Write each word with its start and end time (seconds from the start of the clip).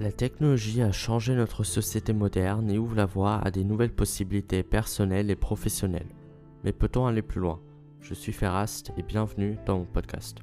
La 0.00 0.10
technologie 0.10 0.80
a 0.80 0.92
changé 0.92 1.34
notre 1.34 1.62
société 1.62 2.14
moderne 2.14 2.70
et 2.70 2.78
ouvre 2.78 2.96
la 2.96 3.04
voie 3.04 3.36
à 3.36 3.50
des 3.50 3.64
nouvelles 3.64 3.94
possibilités 3.94 4.62
personnelles 4.62 5.30
et 5.30 5.36
professionnelles. 5.36 6.08
Mais 6.64 6.72
peut-on 6.72 7.04
aller 7.04 7.20
plus 7.20 7.38
loin? 7.38 7.60
Je 8.00 8.14
suis 8.14 8.32
Ferrast 8.32 8.92
et 8.96 9.02
bienvenue 9.02 9.58
dans 9.66 9.80
mon 9.80 9.84
podcast. 9.84 10.38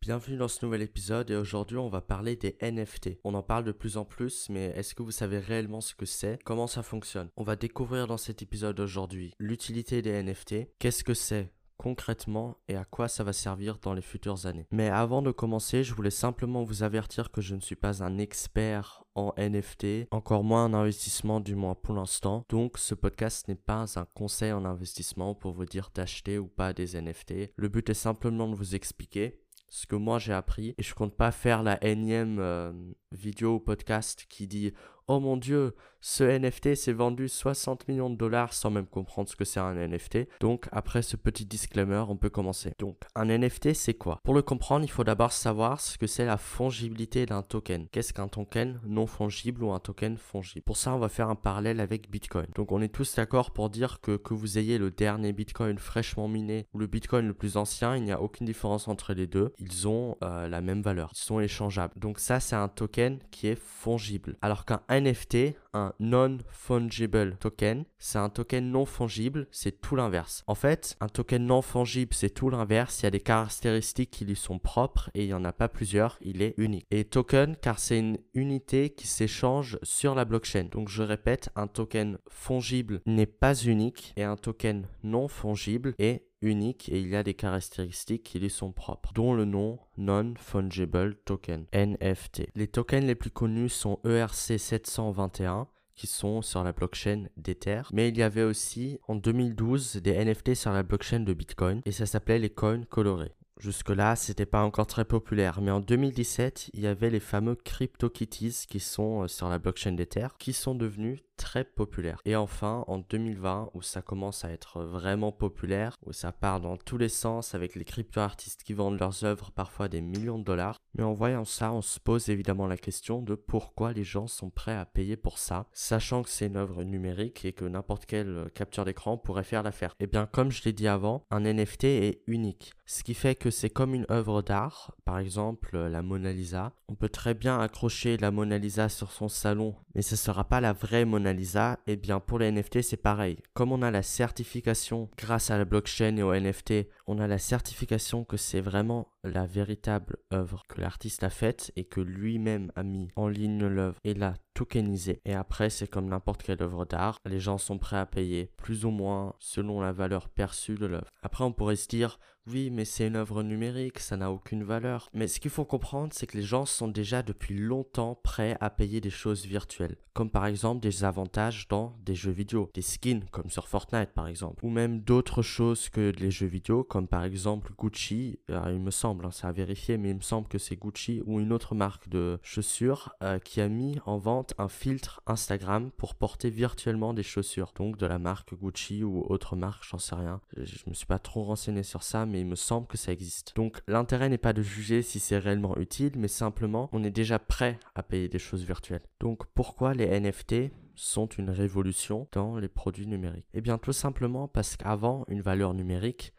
Bienvenue 0.00 0.36
dans 0.36 0.46
ce 0.46 0.64
nouvel 0.64 0.82
épisode 0.82 1.32
et 1.32 1.36
aujourd'hui 1.36 1.78
on 1.78 1.88
va 1.88 2.00
parler 2.00 2.36
des 2.36 2.56
NFT. 2.62 3.18
On 3.24 3.34
en 3.34 3.42
parle 3.42 3.64
de 3.64 3.72
plus 3.72 3.96
en 3.96 4.04
plus 4.04 4.46
mais 4.50 4.66
est-ce 4.76 4.94
que 4.94 5.02
vous 5.02 5.10
savez 5.10 5.40
réellement 5.40 5.80
ce 5.80 5.96
que 5.96 6.06
c'est? 6.06 6.38
Comment 6.44 6.68
ça 6.68 6.84
fonctionne? 6.84 7.28
On 7.36 7.42
va 7.42 7.56
découvrir 7.56 8.06
dans 8.06 8.18
cet 8.18 8.40
épisode 8.40 8.78
aujourd'hui 8.78 9.34
l'utilité 9.40 10.00
des 10.00 10.22
NFT, 10.22 10.68
qu'est-ce 10.78 11.02
que 11.02 11.14
c'est? 11.14 11.50
Concrètement 11.76 12.56
et 12.68 12.76
à 12.76 12.84
quoi 12.84 13.08
ça 13.08 13.24
va 13.24 13.32
servir 13.32 13.78
dans 13.78 13.94
les 13.94 14.02
futures 14.02 14.46
années. 14.46 14.66
Mais 14.70 14.88
avant 14.88 15.22
de 15.22 15.30
commencer, 15.30 15.84
je 15.84 15.94
voulais 15.94 16.10
simplement 16.10 16.62
vous 16.62 16.82
avertir 16.82 17.30
que 17.30 17.40
je 17.40 17.54
ne 17.54 17.60
suis 17.60 17.76
pas 17.76 18.02
un 18.02 18.18
expert 18.18 19.04
en 19.14 19.32
NFT, 19.36 20.08
encore 20.10 20.44
moins 20.44 20.64
en 20.64 20.74
investissement 20.74 21.40
du 21.40 21.54
moins 21.54 21.74
pour 21.74 21.94
l'instant. 21.94 22.44
Donc 22.48 22.78
ce 22.78 22.94
podcast 22.94 23.48
n'est 23.48 23.54
pas 23.54 23.98
un 23.98 24.06
conseil 24.14 24.52
en 24.52 24.64
investissement 24.64 25.34
pour 25.34 25.52
vous 25.52 25.64
dire 25.64 25.90
d'acheter 25.94 26.38
ou 26.38 26.46
pas 26.46 26.72
des 26.72 27.00
NFT. 27.00 27.52
Le 27.56 27.68
but 27.68 27.88
est 27.90 27.94
simplement 27.94 28.48
de 28.48 28.54
vous 28.54 28.74
expliquer 28.74 29.40
ce 29.68 29.86
que 29.86 29.96
moi 29.96 30.18
j'ai 30.18 30.32
appris 30.32 30.74
et 30.78 30.82
je 30.82 30.94
compte 30.94 31.16
pas 31.16 31.32
faire 31.32 31.62
la 31.62 31.82
énième 31.84 32.38
euh, 32.38 32.72
vidéo 33.12 33.54
ou 33.54 33.60
podcast 33.60 34.26
qui 34.28 34.46
dit 34.46 34.72
oh 35.08 35.20
mon 35.20 35.36
dieu 35.36 35.74
ce 36.06 36.22
NFT 36.22 36.74
s'est 36.74 36.92
vendu 36.92 37.30
60 37.30 37.88
millions 37.88 38.10
de 38.10 38.16
dollars 38.16 38.52
sans 38.52 38.70
même 38.70 38.86
comprendre 38.86 39.26
ce 39.26 39.36
que 39.36 39.46
c'est 39.46 39.58
un 39.58 39.72
NFT. 39.72 40.28
Donc 40.40 40.68
après 40.70 41.00
ce 41.00 41.16
petit 41.16 41.46
disclaimer, 41.46 42.04
on 42.10 42.16
peut 42.18 42.28
commencer. 42.28 42.72
Donc 42.78 42.98
un 43.14 43.24
NFT 43.24 43.72
c'est 43.72 43.94
quoi? 43.94 44.20
Pour 44.22 44.34
le 44.34 44.42
comprendre, 44.42 44.84
il 44.84 44.90
faut 44.90 45.02
d'abord 45.02 45.32
savoir 45.32 45.80
ce 45.80 45.96
que 45.96 46.06
c'est 46.06 46.26
la 46.26 46.36
fongibilité 46.36 47.24
d'un 47.24 47.40
token. 47.40 47.88
Qu'est-ce 47.90 48.12
qu'un 48.12 48.28
token 48.28 48.80
non 48.84 49.06
fongible 49.06 49.64
ou 49.64 49.72
un 49.72 49.78
token 49.78 50.18
fongible? 50.18 50.62
Pour 50.66 50.76
ça, 50.76 50.94
on 50.94 50.98
va 50.98 51.08
faire 51.08 51.30
un 51.30 51.36
parallèle 51.36 51.80
avec 51.80 52.10
Bitcoin. 52.10 52.48
Donc 52.54 52.70
on 52.70 52.82
est 52.82 52.92
tous 52.92 53.14
d'accord 53.14 53.52
pour 53.52 53.70
dire 53.70 54.02
que 54.02 54.18
que 54.18 54.34
vous 54.34 54.58
ayez 54.58 54.76
le 54.76 54.90
dernier 54.90 55.32
Bitcoin 55.32 55.78
fraîchement 55.78 56.28
miné 56.28 56.66
ou 56.74 56.78
le 56.80 56.86
Bitcoin 56.86 57.26
le 57.26 57.32
plus 57.32 57.56
ancien, 57.56 57.96
il 57.96 58.02
n'y 58.02 58.12
a 58.12 58.20
aucune 58.20 58.46
différence 58.46 58.88
entre 58.88 59.14
les 59.14 59.26
deux. 59.26 59.54
Ils 59.58 59.88
ont 59.88 60.18
euh, 60.22 60.48
la 60.48 60.60
même 60.60 60.82
valeur. 60.82 61.12
Ils 61.14 61.18
sont 61.18 61.40
échangeables. 61.40 61.94
Donc 61.96 62.18
ça 62.18 62.40
c'est 62.40 62.56
un 62.56 62.68
token 62.68 63.20
qui 63.30 63.46
est 63.46 63.58
fongible. 63.58 64.36
Alors 64.42 64.66
qu'un 64.66 64.82
NFT, 65.00 65.54
un 65.74 65.92
non-fungible 66.00 67.36
token. 67.38 67.84
C'est 67.98 68.18
un 68.18 68.30
token 68.30 68.70
non 68.70 68.86
fongible, 68.86 69.46
c'est 69.50 69.80
tout 69.80 69.96
l'inverse. 69.96 70.42
En 70.46 70.54
fait, 70.54 70.96
un 71.00 71.08
token 71.08 71.44
non 71.46 71.62
fongible, 71.62 72.14
c'est 72.14 72.30
tout 72.30 72.48
l'inverse. 72.48 73.00
Il 73.00 73.04
y 73.04 73.06
a 73.06 73.10
des 73.10 73.20
caractéristiques 73.20 74.10
qui 74.10 74.24
lui 74.24 74.36
sont 74.36 74.58
propres 74.58 75.10
et 75.14 75.24
il 75.24 75.26
n'y 75.26 75.34
en 75.34 75.44
a 75.44 75.52
pas 75.52 75.68
plusieurs, 75.68 76.18
il 76.22 76.40
est 76.40 76.54
unique. 76.56 76.86
Et 76.90 77.04
token, 77.04 77.56
car 77.56 77.78
c'est 77.78 77.98
une 77.98 78.18
unité 78.32 78.90
qui 78.90 79.06
s'échange 79.06 79.78
sur 79.82 80.14
la 80.14 80.24
blockchain. 80.24 80.68
Donc 80.70 80.88
je 80.88 81.02
répète, 81.02 81.50
un 81.56 81.66
token 81.66 82.18
fongible 82.28 83.00
n'est 83.06 83.26
pas 83.26 83.54
unique 83.54 84.12
et 84.16 84.22
un 84.22 84.36
token 84.36 84.86
non 85.02 85.28
fongible 85.28 85.94
est 85.98 86.24
unique 86.44 86.88
et 86.90 87.00
il 87.00 87.08
y 87.08 87.16
a 87.16 87.22
des 87.22 87.34
caractéristiques 87.34 88.22
qui 88.22 88.38
lui 88.38 88.50
sont 88.50 88.72
propres, 88.72 89.12
dont 89.14 89.34
le 89.34 89.44
nom 89.44 89.78
Non-Fungible 89.96 91.16
Token, 91.24 91.66
NFT. 91.72 92.48
Les 92.54 92.68
tokens 92.68 93.06
les 93.06 93.14
plus 93.14 93.30
connus 93.30 93.70
sont 93.70 93.98
ERC 94.04 94.58
721, 94.58 95.63
qui 95.94 96.06
sont 96.06 96.42
sur 96.42 96.64
la 96.64 96.72
blockchain 96.72 97.24
d'Ether. 97.36 97.82
Mais 97.92 98.08
il 98.08 98.16
y 98.16 98.22
avait 98.22 98.42
aussi 98.42 98.98
en 99.08 99.14
2012 99.14 99.96
des 99.96 100.24
NFT 100.24 100.54
sur 100.54 100.72
la 100.72 100.82
blockchain 100.82 101.20
de 101.20 101.32
Bitcoin 101.32 101.80
et 101.84 101.92
ça 101.92 102.06
s'appelait 102.06 102.38
les 102.38 102.50
coins 102.50 102.82
colorés. 102.84 103.32
Jusque-là, 103.60 104.16
c'était 104.16 104.46
pas 104.46 104.62
encore 104.62 104.86
très 104.86 105.04
populaire, 105.04 105.60
mais 105.60 105.70
en 105.70 105.80
2017, 105.80 106.70
il 106.74 106.80
y 106.80 106.86
avait 106.86 107.10
les 107.10 107.20
fameux 107.20 107.54
CryptoKitties 107.54 108.66
qui 108.68 108.80
sont 108.80 109.22
euh, 109.22 109.28
sur 109.28 109.48
la 109.48 109.58
blockchain 109.58 109.92
d'Ether, 109.92 110.28
qui 110.38 110.52
sont 110.52 110.74
devenus 110.74 111.20
très 111.36 111.64
populaire. 111.64 112.20
Et 112.24 112.36
enfin, 112.36 112.84
en 112.86 112.98
2020, 112.98 113.70
où 113.74 113.82
ça 113.82 114.02
commence 114.02 114.44
à 114.44 114.50
être 114.50 114.82
vraiment 114.82 115.32
populaire, 115.32 115.96
où 116.04 116.12
ça 116.12 116.32
part 116.32 116.60
dans 116.60 116.76
tous 116.76 116.98
les 116.98 117.08
sens 117.08 117.54
avec 117.54 117.74
les 117.74 117.84
crypto-artistes 117.84 118.62
qui 118.62 118.72
vendent 118.72 118.98
leurs 118.98 119.24
œuvres 119.24 119.50
parfois 119.50 119.88
des 119.88 120.00
millions 120.00 120.38
de 120.38 120.44
dollars. 120.44 120.80
Mais 120.94 121.02
en 121.02 121.12
voyant 121.12 121.44
ça, 121.44 121.72
on 121.72 121.82
se 121.82 121.98
pose 121.98 122.28
évidemment 122.28 122.66
la 122.66 122.76
question 122.76 123.22
de 123.22 123.34
pourquoi 123.34 123.92
les 123.92 124.04
gens 124.04 124.26
sont 124.26 124.50
prêts 124.50 124.76
à 124.76 124.84
payer 124.84 125.16
pour 125.16 125.38
ça, 125.38 125.66
sachant 125.72 126.22
que 126.22 126.30
c'est 126.30 126.46
une 126.46 126.56
œuvre 126.56 126.84
numérique 126.84 127.44
et 127.44 127.52
que 127.52 127.64
n'importe 127.64 128.06
quelle 128.06 128.50
capture 128.54 128.84
d'écran 128.84 129.16
pourrait 129.16 129.44
faire 129.44 129.62
l'affaire. 129.62 129.92
Et 130.00 130.04
eh 130.04 130.06
bien, 130.06 130.26
comme 130.26 130.50
je 130.50 130.62
l'ai 130.64 130.72
dit 130.72 130.88
avant, 130.88 131.24
un 131.30 131.40
NFT 131.40 131.84
est 131.84 132.22
unique. 132.26 132.74
Ce 132.86 133.02
qui 133.02 133.14
fait 133.14 133.34
que 133.34 133.43
c'est 133.50 133.70
comme 133.70 133.94
une 133.94 134.06
œuvre 134.10 134.42
d'art, 134.42 134.94
par 135.04 135.18
exemple 135.18 135.76
la 135.76 136.02
Mona 136.02 136.32
Lisa. 136.32 136.72
On 136.88 136.94
peut 136.94 137.08
très 137.08 137.34
bien 137.34 137.58
accrocher 137.60 138.16
la 138.16 138.30
Mona 138.30 138.58
Lisa 138.58 138.88
sur 138.88 139.10
son 139.10 139.28
salon, 139.28 139.74
mais 139.94 140.02
ce 140.02 140.16
sera 140.16 140.44
pas 140.44 140.60
la 140.60 140.72
vraie 140.72 141.04
Mona 141.04 141.32
Lisa, 141.32 141.78
eh 141.86 141.96
bien 141.96 142.20
pour 142.20 142.38
les 142.38 142.50
NFT 142.50 142.82
c'est 142.82 142.96
pareil. 142.96 143.38
Comme 143.52 143.72
on 143.72 143.82
a 143.82 143.90
la 143.90 144.02
certification 144.02 145.08
grâce 145.16 145.50
à 145.50 145.58
la 145.58 145.64
blockchain 145.64 146.16
et 146.16 146.22
au 146.22 146.34
NFT, 146.34 146.88
on 147.06 147.18
a 147.18 147.26
la 147.26 147.38
certification 147.38 148.24
que 148.24 148.36
c'est 148.36 148.60
vraiment 148.60 149.08
la 149.22 149.46
véritable 149.46 150.16
œuvre 150.32 150.62
que 150.68 150.80
l'artiste 150.80 151.22
a 151.24 151.30
faite 151.30 151.72
et 151.76 151.84
que 151.84 152.00
lui-même 152.00 152.72
a 152.76 152.82
mis 152.82 153.08
en 153.16 153.28
ligne 153.28 153.66
l'œuvre 153.66 153.98
et 154.04 154.14
l'a 154.14 154.34
tokenisée. 154.54 155.20
Et 155.24 155.34
après 155.34 155.70
c'est 155.70 155.88
comme 155.88 156.08
n'importe 156.08 156.42
quelle 156.42 156.62
œuvre 156.62 156.84
d'art, 156.84 157.18
les 157.24 157.40
gens 157.40 157.58
sont 157.58 157.78
prêts 157.78 157.98
à 157.98 158.06
payer 158.06 158.50
plus 158.56 158.84
ou 158.84 158.90
moins 158.90 159.34
selon 159.38 159.80
la 159.80 159.92
valeur 159.92 160.28
perçue 160.28 160.74
de 160.76 160.86
l'œuvre. 160.86 161.10
Après 161.22 161.44
on 161.44 161.52
pourrait 161.52 161.76
se 161.76 161.88
dire 161.88 162.18
oui, 162.46 162.68
mais 162.70 162.84
c'est 162.84 163.06
une 163.06 163.16
œuvre 163.16 163.42
numérique, 163.42 163.98
ça 163.98 164.18
n'a 164.18 164.30
aucune 164.30 164.64
valeur. 164.64 165.08
Mais 165.14 165.28
ce 165.28 165.40
qu'il 165.40 165.50
faut 165.50 165.64
comprendre, 165.64 166.12
c'est 166.12 166.26
que 166.26 166.36
les 166.36 166.42
gens 166.42 166.66
sont 166.66 166.88
déjà 166.88 167.22
depuis 167.22 167.56
longtemps 167.56 168.20
prêts 168.22 168.58
à 168.60 168.68
payer 168.68 169.00
des 169.00 169.10
choses 169.10 169.46
virtuelles, 169.46 169.96
comme 170.12 170.30
par 170.30 170.44
exemple 170.44 170.82
des 170.82 171.04
avantages 171.04 171.68
dans 171.68 171.96
des 172.04 172.14
jeux 172.14 172.32
vidéo, 172.32 172.70
des 172.74 172.82
skins 172.82 173.24
comme 173.30 173.48
sur 173.48 173.66
Fortnite 173.66 174.10
par 174.10 174.28
exemple, 174.28 174.64
ou 174.64 174.68
même 174.68 175.00
d'autres 175.00 175.40
choses 175.40 175.88
que 175.88 176.12
les 176.18 176.30
jeux 176.30 176.46
vidéo, 176.46 176.84
comme 176.94 177.08
par 177.08 177.24
exemple 177.24 177.72
Gucci, 177.76 178.38
euh, 178.52 178.62
il 178.68 178.78
me 178.78 178.92
semble, 178.92 179.26
hein, 179.26 179.32
ça 179.32 179.48
a 179.48 179.52
vérifié, 179.52 179.98
mais 179.98 180.10
il 180.10 180.14
me 180.14 180.20
semble 180.20 180.46
que 180.46 180.58
c'est 180.58 180.76
Gucci 180.76 181.24
ou 181.26 181.40
une 181.40 181.52
autre 181.52 181.74
marque 181.74 182.08
de 182.08 182.38
chaussures 182.44 183.12
euh, 183.20 183.40
qui 183.40 183.60
a 183.60 183.68
mis 183.68 183.98
en 184.06 184.16
vente 184.16 184.54
un 184.58 184.68
filtre 184.68 185.20
Instagram 185.26 185.90
pour 185.96 186.14
porter 186.14 186.50
virtuellement 186.50 187.12
des 187.12 187.24
chaussures, 187.24 187.72
donc 187.74 187.96
de 187.96 188.06
la 188.06 188.20
marque 188.20 188.54
Gucci 188.54 189.02
ou 189.02 189.24
autre 189.28 189.56
marque, 189.56 189.82
j'en 189.90 189.98
sais 189.98 190.14
rien. 190.14 190.40
Je, 190.56 190.66
je 190.66 190.84
me 190.86 190.94
suis 190.94 191.04
pas 191.04 191.18
trop 191.18 191.42
renseigné 191.42 191.82
sur 191.82 192.04
ça, 192.04 192.26
mais 192.26 192.42
il 192.42 192.46
me 192.46 192.54
semble 192.54 192.86
que 192.86 192.96
ça 192.96 193.10
existe. 193.10 193.56
Donc 193.56 193.82
l'intérêt 193.88 194.28
n'est 194.28 194.38
pas 194.38 194.52
de 194.52 194.62
juger 194.62 195.02
si 195.02 195.18
c'est 195.18 195.38
réellement 195.38 195.76
utile, 195.78 196.12
mais 196.14 196.28
simplement 196.28 196.88
on 196.92 197.02
est 197.02 197.10
déjà 197.10 197.40
prêt 197.40 197.80
à 197.96 198.04
payer 198.04 198.28
des 198.28 198.38
choses 198.38 198.62
virtuelles. 198.62 199.02
Donc 199.18 199.46
pourquoi 199.52 199.94
les 199.94 200.20
NFT 200.20 200.70
sont 200.94 201.26
une 201.26 201.50
révolution 201.50 202.28
dans 202.30 202.56
les 202.56 202.68
produits 202.68 203.08
numériques? 203.08 203.48
Eh 203.52 203.60
bien 203.60 203.78
tout 203.78 203.92
simplement 203.92 204.46
parce 204.46 204.76
qu'avant 204.76 205.24
une 205.26 205.40
valeur 205.40 205.74
numérique, 205.74 206.32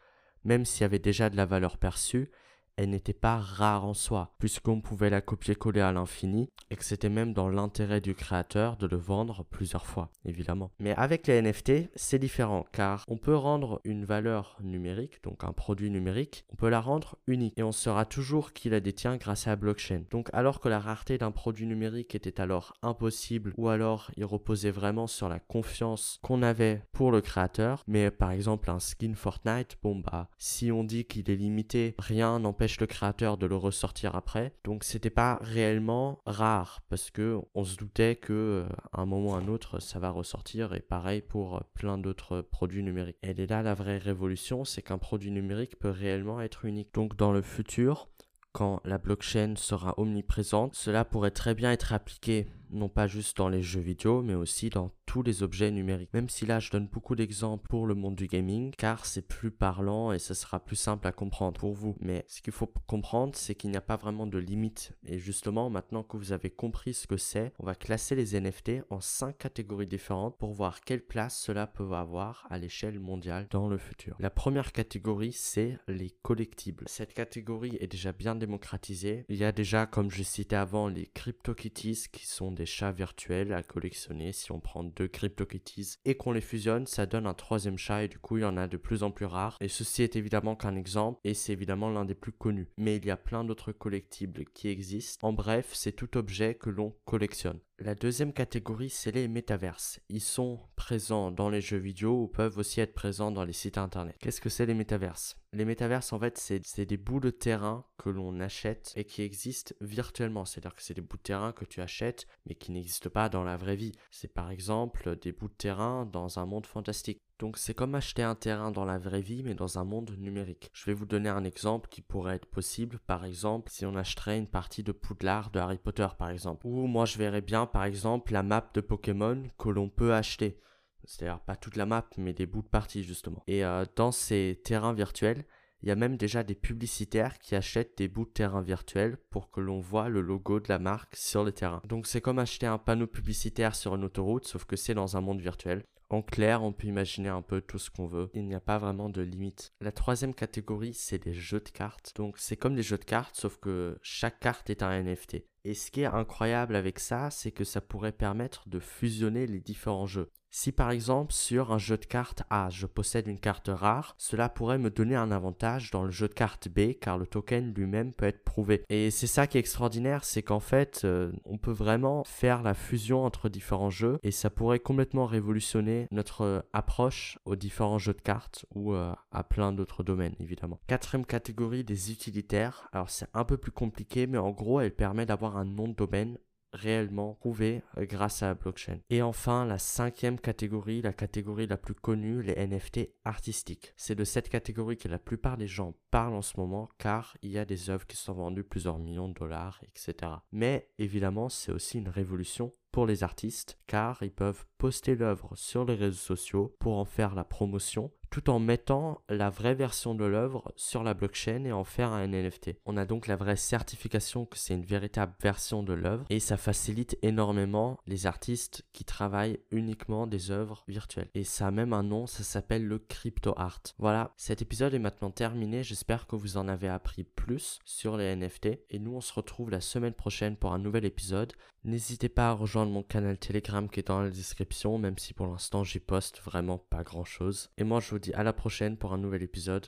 même 0.45 0.63
s'il 0.63 0.81
y 0.81 0.85
avait 0.85 0.99
déjà 0.99 1.29
de 1.29 1.35
la 1.35 1.45
valeur 1.45 1.77
perçue, 1.77 2.29
elle 2.77 2.89
n'était 2.89 3.13
pas 3.13 3.37
rare 3.37 3.85
en 3.85 3.93
soi, 3.93 4.33
puisqu'on 4.39 4.81
pouvait 4.81 5.09
la 5.09 5.21
copier-coller 5.21 5.81
à 5.81 5.91
l'infini, 5.91 6.49
et 6.69 6.75
que 6.75 6.83
c'était 6.83 7.09
même 7.09 7.33
dans 7.33 7.49
l'intérêt 7.49 8.01
du 8.01 8.15
créateur 8.15 8.77
de 8.77 8.87
le 8.87 8.97
vendre 8.97 9.45
plusieurs 9.49 9.85
fois, 9.85 10.11
évidemment. 10.25 10.71
Mais 10.79 10.93
avec 10.95 11.27
les 11.27 11.41
NFT, 11.41 11.89
c'est 11.95 12.19
différent, 12.19 12.65
car 12.71 13.05
on 13.07 13.17
peut 13.17 13.35
rendre 13.35 13.81
une 13.83 14.05
valeur 14.05 14.57
numérique, 14.61 15.23
donc 15.23 15.43
un 15.43 15.53
produit 15.53 15.89
numérique, 15.89 16.45
on 16.51 16.55
peut 16.55 16.69
la 16.69 16.81
rendre 16.81 17.17
unique, 17.27 17.53
et 17.57 17.63
on 17.63 17.71
saura 17.71 18.05
toujours 18.05 18.53
qui 18.53 18.69
la 18.69 18.79
détient 18.79 19.17
grâce 19.17 19.47
à 19.47 19.51
la 19.51 19.55
blockchain. 19.55 20.03
Donc 20.11 20.29
alors 20.33 20.59
que 20.59 20.69
la 20.69 20.79
rareté 20.79 21.17
d'un 21.17 21.31
produit 21.31 21.65
numérique 21.65 22.15
était 22.15 22.41
alors 22.41 22.73
impossible, 22.81 23.53
ou 23.57 23.69
alors 23.69 24.11
il 24.17 24.25
reposait 24.25 24.71
vraiment 24.71 25.07
sur 25.07 25.29
la 25.29 25.39
confiance 25.39 26.19
qu'on 26.21 26.41
avait 26.41 26.81
pour 26.91 27.11
le 27.11 27.21
créateur, 27.21 27.83
mais 27.87 28.11
par 28.11 28.31
exemple 28.31 28.69
un 28.69 28.79
skin 28.79 29.13
Fortnite, 29.13 29.77
bon 29.81 29.99
bah, 29.99 30.29
si 30.37 30.71
on 30.71 30.83
dit 30.83 31.05
qu'il 31.05 31.29
est 31.29 31.35
limité, 31.35 31.95
rien 31.99 32.39
n'empêche 32.39 32.64
le 32.79 32.87
créateur 32.87 33.37
de 33.37 33.45
le 33.45 33.55
ressortir 33.55 34.15
après. 34.15 34.53
Donc 34.63 34.83
c'était 34.83 35.09
pas 35.09 35.39
réellement 35.41 36.19
rare 36.25 36.81
parce 36.89 37.11
que 37.11 37.39
on 37.53 37.63
se 37.63 37.77
doutait 37.77 38.15
que 38.15 38.33
euh, 38.33 38.65
à 38.91 39.01
un 39.01 39.05
moment 39.05 39.31
ou 39.31 39.35
un 39.35 39.47
autre 39.47 39.79
ça 39.79 39.99
va 39.99 40.09
ressortir 40.09 40.73
et 40.73 40.79
pareil 40.79 41.21
pour 41.21 41.63
plein 41.73 41.97
d'autres 41.97 42.41
produits 42.41 42.83
numériques. 42.83 43.17
Et 43.23 43.33
là 43.33 43.61
la 43.61 43.73
vraie 43.73 43.97
révolution, 43.97 44.65
c'est 44.65 44.81
qu'un 44.81 44.97
produit 44.97 45.31
numérique 45.31 45.77
peut 45.79 45.89
réellement 45.89 46.41
être 46.41 46.65
unique. 46.65 46.93
Donc 46.93 47.15
dans 47.15 47.31
le 47.31 47.41
futur, 47.41 48.09
quand 48.51 48.81
la 48.85 48.97
blockchain 48.97 49.55
sera 49.57 49.93
omniprésente, 49.99 50.75
cela 50.75 51.03
pourrait 51.03 51.31
très 51.31 51.53
bien 51.55 51.71
être 51.71 51.93
appliqué 51.93 52.47
non 52.71 52.89
pas 52.89 53.07
juste 53.07 53.37
dans 53.37 53.49
les 53.49 53.61
jeux 53.61 53.81
vidéo, 53.81 54.21
mais 54.21 54.33
aussi 54.33 54.69
dans 54.69 54.91
tous 55.15 55.23
les 55.23 55.43
objets 55.43 55.71
numériques. 55.71 56.13
Même 56.13 56.27
si 56.27 56.45
là 56.45 56.59
je 56.59 56.69
donne 56.69 56.87
beaucoup 56.87 57.15
d'exemples 57.15 57.69
pour 57.69 57.87
le 57.87 57.95
monde 57.95 58.17
du 58.17 58.27
gaming, 58.27 58.73
car 58.77 59.05
c'est 59.05 59.25
plus 59.25 59.49
parlant 59.49 60.11
et 60.11 60.19
ce 60.19 60.33
sera 60.33 60.59
plus 60.59 60.75
simple 60.75 61.07
à 61.07 61.13
comprendre 61.13 61.57
pour 61.57 61.71
vous. 61.71 61.95
Mais 62.01 62.25
ce 62.27 62.41
qu'il 62.41 62.51
faut 62.51 62.69
comprendre, 62.85 63.33
c'est 63.33 63.55
qu'il 63.55 63.69
n'y 63.69 63.77
a 63.77 63.81
pas 63.81 63.95
vraiment 63.95 64.27
de 64.27 64.37
limite. 64.37 64.91
Et 65.07 65.17
justement, 65.17 65.69
maintenant 65.69 66.03
que 66.03 66.17
vous 66.17 66.33
avez 66.33 66.49
compris 66.49 66.93
ce 66.93 67.07
que 67.07 67.15
c'est, 67.15 67.53
on 67.59 67.65
va 67.65 67.75
classer 67.75 68.15
les 68.15 68.37
NFT 68.37 68.83
en 68.89 68.99
cinq 68.99 69.37
catégories 69.37 69.87
différentes 69.87 70.37
pour 70.37 70.51
voir 70.51 70.81
quelle 70.81 71.05
place 71.05 71.39
cela 71.39 71.65
peut 71.65 71.93
avoir 71.93 72.45
à 72.49 72.57
l'échelle 72.57 72.99
mondiale 72.99 73.47
dans 73.51 73.69
le 73.69 73.77
futur. 73.77 74.17
La 74.19 74.29
première 74.29 74.73
catégorie, 74.73 75.31
c'est 75.31 75.79
les 75.87 76.09
collectibles. 76.23 76.83
Cette 76.87 77.13
catégorie 77.13 77.77
est 77.79 77.87
déjà 77.87 78.11
bien 78.11 78.35
démocratisée. 78.35 79.23
Il 79.29 79.37
y 79.37 79.45
a 79.45 79.53
déjà, 79.53 79.85
comme 79.85 80.11
je 80.11 80.23
citais 80.23 80.57
avant, 80.57 80.89
les 80.89 81.05
CryptoKitties 81.05 82.07
qui 82.11 82.27
sont 82.27 82.51
des 82.51 82.65
chats 82.65 82.91
virtuels 82.91 83.53
à 83.53 83.63
collectionner. 83.63 84.33
Si 84.33 84.51
on 84.51 84.59
prend 84.59 84.83
deux 84.83 85.04
CryptoKitties 85.07 85.95
et 86.05 86.15
qu'on 86.15 86.31
les 86.31 86.41
fusionne, 86.41 86.85
ça 86.85 87.05
donne 87.05 87.27
un 87.27 87.33
troisième 87.33 87.77
chat 87.77 88.03
et 88.03 88.07
du 88.07 88.19
coup, 88.19 88.37
il 88.37 88.41
y 88.41 88.45
en 88.45 88.57
a 88.57 88.67
de 88.67 88.77
plus 88.77 89.03
en 89.03 89.11
plus 89.11 89.25
rares. 89.25 89.57
Et 89.61 89.67
ceci 89.67 90.03
est 90.03 90.15
évidemment 90.15 90.55
qu'un 90.55 90.75
exemple 90.75 91.19
et 91.23 91.33
c'est 91.33 91.53
évidemment 91.53 91.89
l'un 91.89 92.05
des 92.05 92.15
plus 92.15 92.31
connus. 92.31 92.69
Mais 92.77 92.97
il 92.97 93.05
y 93.05 93.11
a 93.11 93.17
plein 93.17 93.43
d'autres 93.43 93.71
collectibles 93.71 94.45
qui 94.53 94.69
existent. 94.69 95.27
En 95.27 95.33
bref, 95.33 95.69
c'est 95.73 95.93
tout 95.93 96.17
objet 96.17 96.55
que 96.55 96.69
l'on 96.69 96.95
collectionne. 97.05 97.59
La 97.79 97.93
deuxième 97.93 98.31
catégorie, 98.31 98.89
c'est 98.89 99.11
les 99.11 99.27
métaverses. 99.27 99.99
Ils 100.07 100.21
sont 100.21 100.61
présents 100.77 101.29
dans 101.29 101.49
les 101.49 101.59
jeux 101.59 101.77
vidéo 101.77 102.21
ou 102.23 102.27
peuvent 102.29 102.57
aussi 102.57 102.79
être 102.79 102.93
présents 102.93 103.31
dans 103.31 103.43
les 103.43 103.51
sites 103.51 103.77
internet. 103.77 104.15
Qu'est-ce 104.21 104.39
que 104.39 104.47
c'est 104.47 104.65
les 104.65 104.73
métaverses? 104.73 105.35
Les 105.51 105.65
métaverses, 105.65 106.13
en 106.13 106.19
fait, 106.19 106.37
c'est 106.37 106.85
des 106.85 106.95
bouts 106.95 107.19
de 107.19 107.31
terrain 107.31 107.85
que 107.97 108.09
l'on 108.09 108.39
achète 108.39 108.93
et 108.95 109.03
qui 109.03 109.23
existent 109.23 109.75
virtuellement. 109.81 110.45
C'est-à-dire 110.45 110.73
que 110.73 110.81
c'est 110.81 110.93
des 110.93 111.01
bouts 111.01 111.17
de 111.17 111.23
terrain 111.23 111.51
que 111.51 111.65
tu 111.65 111.81
achètes 111.81 112.27
mais 112.45 112.55
qui 112.55 112.71
n'existent 112.71 113.09
pas 113.09 113.27
dans 113.27 113.43
la 113.43 113.57
vraie 113.57 113.75
vie. 113.75 113.91
C'est 114.09 114.33
par 114.33 114.51
exemple 114.51 115.17
des 115.17 115.33
bouts 115.33 115.49
de 115.49 115.53
terrain 115.53 116.05
dans 116.05 116.39
un 116.39 116.45
monde 116.45 116.67
fantastique. 116.67 117.21
Donc 117.39 117.57
c'est 117.57 117.73
comme 117.73 117.95
acheter 117.95 118.23
un 118.23 118.35
terrain 118.35 118.71
dans 118.71 118.85
la 118.85 118.97
vraie 118.97 119.21
vie 119.21 119.43
mais 119.43 119.55
dans 119.55 119.77
un 119.77 119.83
monde 119.83 120.11
numérique. 120.17 120.69
Je 120.73 120.85
vais 120.85 120.93
vous 120.93 121.05
donner 121.05 121.29
un 121.29 121.43
exemple 121.43 121.89
qui 121.89 122.01
pourrait 122.01 122.35
être 122.35 122.45
possible. 122.45 122.99
Par 123.07 123.25
exemple, 123.25 123.71
si 123.71 123.85
on 123.85 123.95
achèterait 123.95 124.37
une 124.37 124.47
partie 124.47 124.83
de 124.83 124.93
Poudlard 124.93 125.51
de 125.51 125.59
Harry 125.59 125.77
Potter 125.77 126.07
par 126.17 126.29
exemple. 126.29 126.65
Ou 126.65 126.87
moi 126.87 127.05
je 127.05 127.17
verrais 127.17 127.41
bien 127.41 127.65
par 127.65 127.83
exemple 127.83 128.31
la 128.31 128.43
map 128.43 128.69
de 128.73 128.81
Pokémon 128.81 129.43
que 129.57 129.69
l'on 129.69 129.89
peut 129.89 130.13
acheter. 130.13 130.61
C'est-à-dire 131.03 131.41
pas 131.41 131.55
toute 131.55 131.75
la 131.75 131.85
map 131.85 132.07
mais 132.17 132.33
des 132.33 132.45
bouts 132.45 132.63
de 132.63 132.67
partie 132.67 133.03
justement. 133.03 133.43
Et 133.47 133.65
euh, 133.65 133.85
dans 133.95 134.11
ces 134.11 134.61
terrains 134.63 134.93
virtuels, 134.93 135.45
il 135.81 135.89
y 135.89 135.91
a 135.91 135.95
même 135.95 136.17
déjà 136.17 136.43
des 136.43 136.55
publicitaires 136.55 137.37
qui 137.37 137.53
achètent 137.53 137.97
des 137.97 138.07
bouts 138.07 138.25
de 138.25 138.31
terrain 138.31 138.61
virtuels 138.61 139.17
pour 139.29 139.51
que 139.51 139.59
l'on 139.59 139.81
voit 139.81 140.09
le 140.09 140.21
logo 140.21 140.59
de 140.59 140.69
la 140.69 140.79
marque 140.79 141.15
sur 141.15 141.43
le 141.43 141.51
terrain. 141.51 141.81
Donc 141.85 142.07
c'est 142.07 142.21
comme 142.21 142.39
acheter 142.39 142.65
un 142.65 142.77
panneau 142.77 143.07
publicitaire 143.07 143.75
sur 143.75 143.93
une 143.93 144.05
autoroute, 144.05 144.47
sauf 144.47 144.65
que 144.65 144.77
c'est 144.77 144.95
dans 144.95 145.17
un 145.17 145.21
monde 145.21 145.41
virtuel. 145.41 145.83
En 146.09 146.21
clair, 146.21 146.63
on 146.63 146.71
peut 146.71 146.87
imaginer 146.87 147.29
un 147.29 147.41
peu 147.41 147.61
tout 147.61 147.79
ce 147.79 147.89
qu'on 147.89 148.05
veut. 148.05 148.29
Il 148.33 148.45
n'y 148.45 148.55
a 148.55 148.59
pas 148.59 148.77
vraiment 148.77 149.09
de 149.09 149.21
limite. 149.21 149.73
La 149.81 149.91
troisième 149.91 150.33
catégorie, 150.33 150.93
c'est 150.93 151.25
les 151.25 151.33
jeux 151.33 151.59
de 151.59 151.69
cartes. 151.69 152.13
Donc 152.15 152.37
c'est 152.37 152.57
comme 152.57 152.75
les 152.75 152.83
jeux 152.83 152.97
de 152.97 153.05
cartes, 153.05 153.35
sauf 153.35 153.57
que 153.57 153.97
chaque 154.01 154.39
carte 154.39 154.69
est 154.69 154.83
un 154.83 155.01
NFT. 155.01 155.43
Et 155.63 155.73
ce 155.73 155.89
qui 155.89 156.01
est 156.01 156.05
incroyable 156.05 156.75
avec 156.75 156.99
ça, 156.99 157.31
c'est 157.31 157.51
que 157.51 157.63
ça 157.63 157.81
pourrait 157.81 158.11
permettre 158.11 158.69
de 158.69 158.79
fusionner 158.79 159.47
les 159.47 159.59
différents 159.59 160.05
jeux. 160.05 160.31
Si 160.57 160.71
par 160.71 160.91
exemple 160.91 161.33
sur 161.33 161.73
un 161.73 161.77
jeu 161.77 161.97
de 161.97 162.05
cartes 162.05 162.43
A, 162.49 162.69
je 162.69 162.85
possède 162.85 163.27
une 163.27 163.41
carte 163.41 163.67
rare, 163.67 164.15
cela 164.17 164.47
pourrait 164.47 164.77
me 164.77 164.89
donner 164.89 165.17
un 165.17 165.29
avantage 165.29 165.91
dans 165.91 166.03
le 166.03 166.11
jeu 166.11 166.29
de 166.29 166.33
cartes 166.33 166.69
B 166.69 166.93
car 166.93 167.17
le 167.17 167.27
token 167.27 167.73
lui-même 167.73 168.13
peut 168.13 168.27
être 168.27 168.45
prouvé. 168.45 168.85
Et 168.87 169.11
c'est 169.11 169.27
ça 169.27 169.47
qui 169.47 169.57
est 169.57 169.59
extraordinaire, 169.59 170.23
c'est 170.23 170.43
qu'en 170.43 170.61
fait, 170.61 171.01
euh, 171.03 171.33
on 171.43 171.57
peut 171.57 171.73
vraiment 171.73 172.23
faire 172.23 172.63
la 172.63 172.73
fusion 172.73 173.25
entre 173.25 173.49
différents 173.49 173.89
jeux 173.89 174.17
et 174.23 174.31
ça 174.31 174.49
pourrait 174.49 174.79
complètement 174.79 175.25
révolutionner 175.25 175.94
notre 176.11 176.41
euh, 176.41 176.61
approche 176.73 177.39
aux 177.45 177.55
différents 177.55 177.99
jeux 177.99 178.13
de 178.13 178.21
cartes 178.21 178.65
ou 178.73 178.93
euh, 178.93 179.13
à 179.31 179.43
plein 179.43 179.71
d'autres 179.71 180.03
domaines 180.03 180.35
évidemment. 180.39 180.79
Quatrième 180.87 181.25
catégorie 181.25 181.83
des 181.83 182.11
utilitaires. 182.11 182.87
Alors 182.91 183.09
c'est 183.09 183.27
un 183.33 183.45
peu 183.45 183.57
plus 183.57 183.71
compliqué 183.71 184.27
mais 184.27 184.37
en 184.37 184.51
gros 184.51 184.79
elle 184.79 184.95
permet 184.95 185.25
d'avoir 185.25 185.57
un 185.57 185.65
nom 185.65 185.87
de 185.87 185.93
domaine 185.95 186.37
réellement 186.75 187.35
prouvé 187.35 187.81
euh, 187.97 188.05
grâce 188.05 188.43
à 188.43 188.47
la 188.47 188.53
blockchain. 188.53 188.99
Et 189.09 189.21
enfin, 189.21 189.65
la 189.65 189.79
cinquième 189.79 190.39
catégorie, 190.39 191.01
la 191.01 191.13
catégorie 191.13 191.67
la 191.67 191.77
plus 191.77 191.95
connue, 191.95 192.41
les 192.43 192.55
NFT 192.55 193.09
artistiques. 193.23 193.93
C'est 193.95 194.15
de 194.15 194.23
cette 194.23 194.49
catégorie 194.49 194.97
que 194.97 195.07
la 195.07 195.19
plupart 195.19 195.57
des 195.57 195.67
gens 195.67 195.95
parlent 196.11 196.35
en 196.35 196.41
ce 196.41 196.57
moment 196.57 196.89
car 196.97 197.37
il 197.41 197.51
y 197.51 197.57
a 197.57 197.65
des 197.65 197.89
œuvres 197.89 198.05
qui 198.05 198.17
sont 198.17 198.33
vendues 198.33 198.63
plusieurs 198.63 198.99
millions 198.99 199.29
de 199.29 199.33
dollars, 199.33 199.81
etc. 199.83 200.33
Mais 200.51 200.89
évidemment, 200.97 201.49
c'est 201.49 201.71
aussi 201.71 201.97
une 201.97 202.09
révolution 202.09 202.73
pour 202.95 203.05
les 203.05 203.23
artistes 203.23 203.77
car 203.87 204.23
ils 204.23 204.31
peuvent 204.31 204.65
poster 204.77 205.15
l'œuvre 205.15 205.51
sur 205.55 205.83
les 205.83 205.95
réseaux 205.95 206.15
sociaux 206.15 206.73
pour 206.79 206.97
en 206.97 207.03
faire 207.03 207.35
la 207.35 207.43
promotion 207.43 208.09
tout 208.35 208.49
en 208.49 208.59
mettant 208.59 209.21
la 209.29 209.49
vraie 209.49 209.75
version 209.75 210.13
de 210.13 210.25
l'œuvre 210.25 210.73
sur 210.75 211.03
la 211.03 211.13
blockchain 211.13 211.63
et 211.63 211.71
en 211.71 211.85
faire 211.85 212.11
un 212.11 212.27
NFT. 212.27 212.71
On 212.85 212.97
a 212.97 213.05
donc 213.05 213.27
la 213.27 213.37
vraie 213.37 213.55
certification 213.55 214.45
que 214.45 214.57
c'est 214.57 214.73
une 214.73 214.83
véritable 214.83 215.33
version 215.41 215.83
de 215.83 215.93
l'œuvre 215.93 216.25
et 216.29 216.41
ça 216.41 216.57
facilite 216.57 217.17
énormément 217.21 217.97
les 218.07 218.25
artistes 218.25 218.83
qui 218.91 219.05
travaillent 219.05 219.59
uniquement 219.71 220.27
des 220.27 220.51
œuvres 220.51 220.83
virtuelles. 220.89 221.29
Et 221.33 221.45
ça 221.45 221.67
a 221.67 221.71
même 221.71 221.93
un 221.93 222.03
nom, 222.03 222.27
ça 222.27 222.43
s'appelle 222.43 222.85
le 222.85 222.99
crypto 222.99 223.53
art. 223.55 223.81
Voilà, 223.99 224.33
cet 224.35 224.61
épisode 224.61 224.93
est 224.93 224.99
maintenant 224.99 225.31
terminé, 225.31 225.83
j'espère 225.83 226.27
que 226.27 226.35
vous 226.35 226.57
en 226.57 226.67
avez 226.67 226.89
appris 226.89 227.23
plus 227.23 227.79
sur 227.85 228.17
les 228.17 228.35
NFT 228.35 228.65
et 228.89 228.99
nous 228.99 229.15
on 229.15 229.21
se 229.21 229.33
retrouve 229.33 229.69
la 229.69 229.79
semaine 229.79 230.13
prochaine 230.13 230.57
pour 230.57 230.73
un 230.73 230.79
nouvel 230.79 231.05
épisode. 231.05 231.53
N'hésitez 231.85 232.29
pas 232.29 232.49
à 232.49 232.53
mon 232.89 233.03
canal 233.03 233.37
Telegram 233.37 233.89
qui 233.89 233.99
est 233.99 234.07
dans 234.07 234.21
la 234.21 234.29
description, 234.29 234.97
même 234.97 235.17
si 235.17 235.33
pour 235.33 235.47
l'instant 235.47 235.83
j'y 235.83 235.99
poste 235.99 236.39
vraiment 236.41 236.77
pas 236.77 237.03
grand 237.03 237.25
chose. 237.25 237.69
Et 237.77 237.83
moi 237.83 237.99
je 237.99 238.11
vous 238.11 238.19
dis 238.19 238.33
à 238.33 238.43
la 238.43 238.53
prochaine 238.53 238.97
pour 238.97 239.13
un 239.13 239.17
nouvel 239.17 239.43
épisode. 239.43 239.87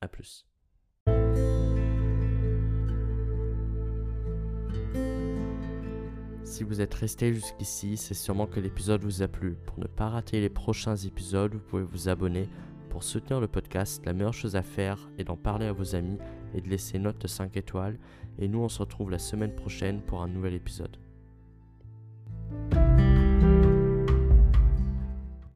A 0.00 0.08
plus. 0.08 0.46
Si 6.50 6.64
vous 6.64 6.80
êtes 6.80 6.94
resté 6.94 7.32
jusqu'ici, 7.32 7.96
c'est 7.96 8.14
sûrement 8.14 8.46
que 8.46 8.58
l'épisode 8.58 9.04
vous 9.04 9.22
a 9.22 9.28
plu. 9.28 9.54
Pour 9.66 9.78
ne 9.78 9.86
pas 9.86 10.08
rater 10.08 10.40
les 10.40 10.48
prochains 10.48 10.96
épisodes, 10.96 11.54
vous 11.54 11.60
pouvez 11.60 11.84
vous 11.84 12.08
abonner. 12.08 12.48
Pour 12.88 13.04
soutenir 13.04 13.40
le 13.40 13.46
podcast, 13.46 14.04
la 14.04 14.12
meilleure 14.12 14.34
chose 14.34 14.56
à 14.56 14.62
faire 14.62 15.08
est 15.16 15.24
d'en 15.24 15.36
parler 15.36 15.66
à 15.66 15.72
vos 15.72 15.94
amis 15.94 16.18
et 16.54 16.60
de 16.60 16.68
laisser 16.68 16.96
une 16.96 17.04
note 17.04 17.20
de 17.20 17.28
5 17.28 17.56
étoiles. 17.56 17.98
Et 18.38 18.48
nous, 18.48 18.58
on 18.58 18.68
se 18.68 18.80
retrouve 18.80 19.10
la 19.10 19.20
semaine 19.20 19.54
prochaine 19.54 20.02
pour 20.02 20.22
un 20.22 20.28
nouvel 20.28 20.54
épisode. 20.54 20.96